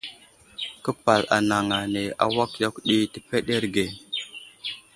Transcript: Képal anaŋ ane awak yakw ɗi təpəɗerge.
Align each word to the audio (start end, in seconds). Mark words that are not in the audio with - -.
Képal 0.83 1.21
anaŋ 1.35 1.67
ane 1.79 2.03
awak 2.23 2.51
yakw 2.61 2.77
ɗi 2.87 2.97
təpəɗerge. 3.13 3.85